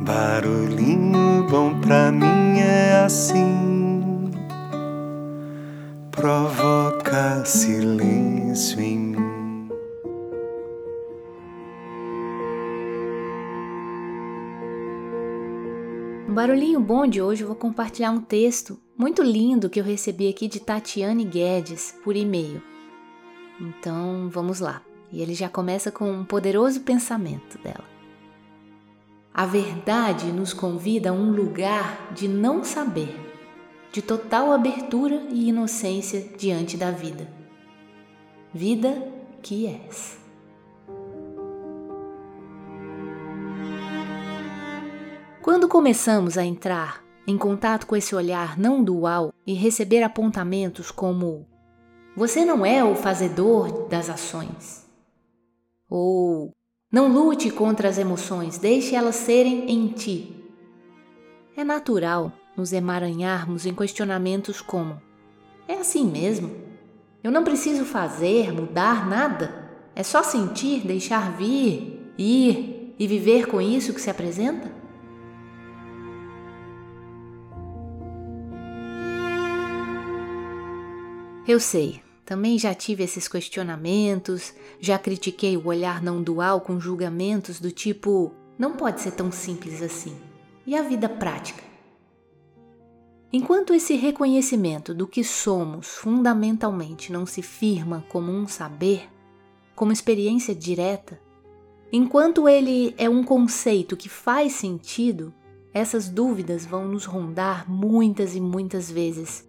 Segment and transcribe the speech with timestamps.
[0.00, 4.30] Barulhinho bom pra mim é assim,
[6.12, 9.68] provoca silêncio em mim.
[16.28, 20.28] No Barulhinho Bom de hoje eu vou compartilhar um texto muito lindo que eu recebi
[20.28, 22.62] aqui de Tatiane Guedes por e-mail.
[23.60, 24.80] Então vamos lá.
[25.10, 27.97] E ele já começa com um poderoso pensamento dela.
[29.32, 33.14] A verdade nos convida a um lugar de não saber,
[33.92, 37.28] de total abertura e inocência diante da vida.
[38.52, 39.02] Vida
[39.42, 40.18] que és.
[45.42, 51.46] Quando começamos a entrar em contato com esse olhar não dual e receber apontamentos como
[52.16, 54.84] você não é o fazedor das ações,
[55.88, 56.52] ou
[56.90, 60.34] não lute contra as emoções, deixe elas serem em ti.
[61.56, 65.00] É natural nos emaranharmos em questionamentos como:
[65.66, 66.50] é assim mesmo?
[67.22, 69.68] Eu não preciso fazer, mudar nada?
[69.94, 74.72] É só sentir, deixar vir, ir e viver com isso que se apresenta?
[81.46, 87.58] Eu sei, também já tive esses questionamentos, já critiquei o olhar não dual com julgamentos
[87.58, 90.14] do tipo: não pode ser tão simples assim.
[90.66, 91.64] E a vida prática?
[93.32, 99.08] Enquanto esse reconhecimento do que somos fundamentalmente não se firma como um saber,
[99.74, 101.18] como experiência direta,
[101.90, 105.32] enquanto ele é um conceito que faz sentido,
[105.72, 109.47] essas dúvidas vão nos rondar muitas e muitas vezes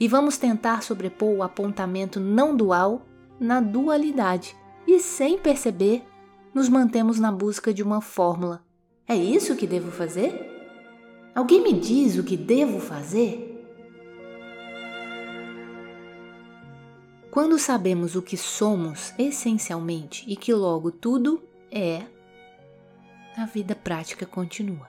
[0.00, 3.06] e vamos tentar sobrepor o apontamento não dual
[3.40, 6.04] na dualidade e, sem perceber,
[6.54, 8.64] nos mantemos na busca de uma fórmula.
[9.06, 10.48] É isso que devo fazer?
[11.34, 13.54] Alguém me diz o que devo fazer?
[17.30, 22.02] Quando sabemos o que somos essencialmente e que logo tudo é,
[23.36, 24.88] a vida prática continua.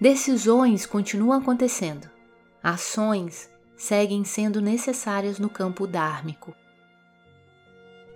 [0.00, 2.10] Decisões continuam acontecendo,
[2.62, 6.54] ações seguem sendo necessárias no campo dármico.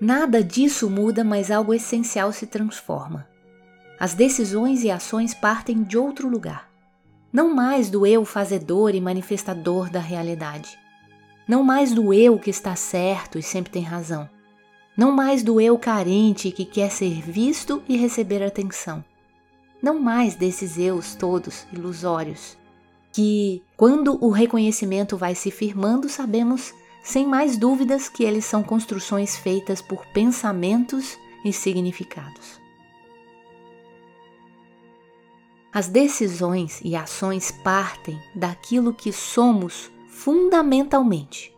[0.00, 3.28] Nada disso muda, mas algo essencial se transforma.
[3.98, 6.68] As decisões e ações partem de outro lugar.
[7.32, 10.76] Não mais do eu fazedor e manifestador da realidade.
[11.46, 14.28] Não mais do eu que está certo e sempre tem razão.
[14.96, 19.04] Não mais do eu carente que quer ser visto e receber atenção.
[19.80, 22.58] Não mais desses eus todos ilusórios
[23.12, 29.36] que, quando o reconhecimento vai se firmando, sabemos sem mais dúvidas que eles são construções
[29.36, 32.60] feitas por pensamentos e significados.
[35.72, 41.54] As decisões e ações partem daquilo que somos fundamentalmente,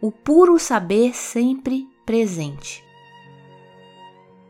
[0.00, 2.84] o puro saber sempre presente.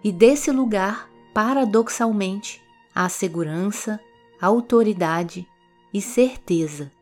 [0.02, 2.62] E desse lugar, paradoxalmente,
[2.94, 4.00] a segurança,
[4.40, 5.48] a autoridade
[5.96, 6.92] e certeza.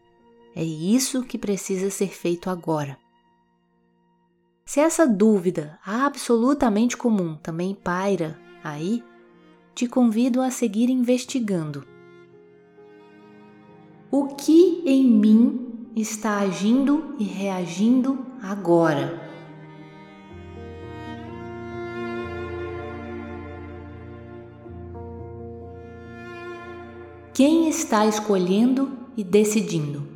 [0.55, 2.97] É isso que precisa ser feito agora.
[4.65, 9.03] Se essa dúvida absolutamente comum também paira aí,
[9.75, 11.85] te convido a seguir investigando.
[14.13, 19.34] O que em mim está agindo e reagindo agora?
[27.35, 30.07] Quem está escolhendo e decidindo?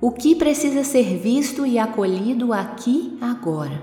[0.00, 3.82] O que precisa ser visto e acolhido aqui agora?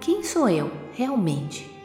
[0.00, 1.75] Quem sou eu realmente?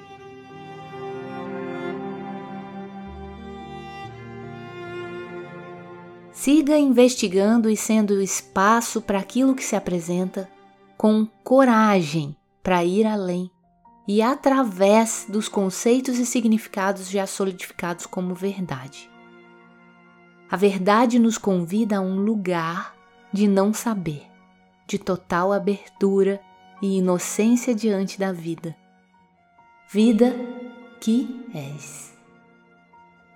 [6.41, 10.49] Siga investigando e sendo espaço para aquilo que se apresenta,
[10.97, 13.51] com coragem para ir além
[14.07, 19.07] e através dos conceitos e significados já solidificados como verdade.
[20.49, 22.95] A verdade nos convida a um lugar
[23.31, 24.23] de não saber,
[24.87, 26.41] de total abertura
[26.81, 28.75] e inocência diante da vida.
[29.91, 30.33] Vida
[30.99, 32.17] que és.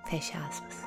[0.08, 0.85] Fecha aspas.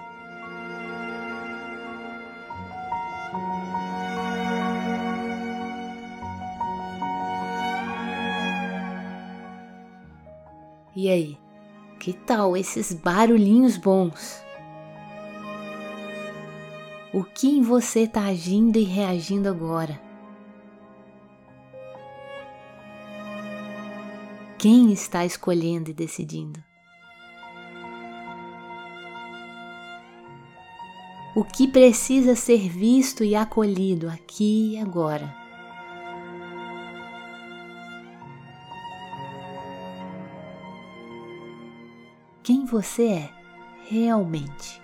[10.98, 11.38] E aí,
[12.00, 14.42] que tal esses barulhinhos bons?
[17.12, 20.00] o que em você está agindo e reagindo agora.
[24.58, 26.62] Quem está escolhendo e decidindo?
[31.36, 35.38] O que precisa ser visto e acolhido aqui e agora?
[42.48, 43.30] Quem você é
[43.90, 44.80] realmente?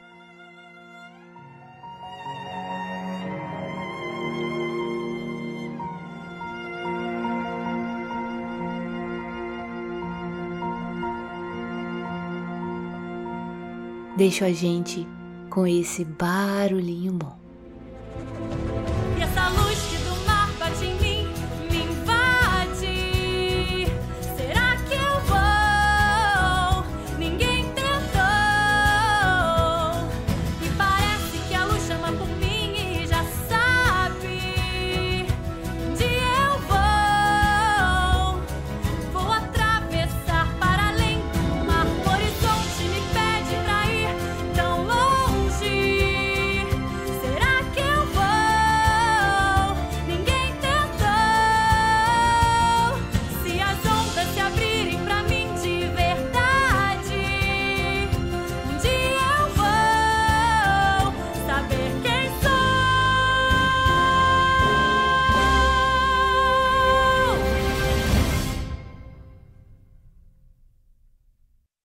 [14.14, 15.08] Deixo a gente
[15.48, 17.43] com esse barulhinho bom.